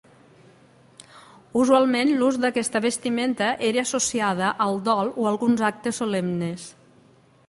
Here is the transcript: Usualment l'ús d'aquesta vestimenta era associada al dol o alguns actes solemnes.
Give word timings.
Usualment 1.63 2.13
l'ús 2.21 2.39
d'aquesta 2.45 2.81
vestimenta 2.87 3.49
era 3.69 3.83
associada 3.89 4.51
al 4.65 4.79
dol 4.89 5.13
o 5.25 5.29
alguns 5.33 5.65
actes 5.69 6.01
solemnes. 6.03 6.65